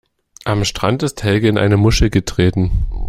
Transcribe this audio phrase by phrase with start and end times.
[0.45, 2.87] Am Strand ist Helge in eine Muschel getreten.